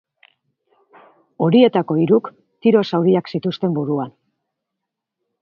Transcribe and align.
Horietako 1.47 1.97
hiruk 2.05 2.31
tiro 2.67 2.83
zauriak 2.93 3.31
zituzten 3.35 3.79
buruan. 3.79 4.19